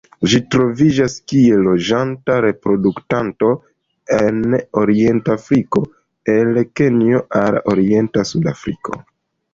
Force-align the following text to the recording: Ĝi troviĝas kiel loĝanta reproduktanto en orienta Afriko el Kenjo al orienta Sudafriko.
Ĝi 0.31 0.37
troviĝas 0.53 1.15
kiel 1.31 1.59
loĝanta 1.65 2.37
reproduktanto 2.45 3.51
en 4.19 4.41
orienta 4.83 5.37
Afriko 5.41 5.85
el 6.37 6.61
Kenjo 6.81 7.25
al 7.43 7.59
orienta 7.75 8.25
Sudafriko. 8.35 9.01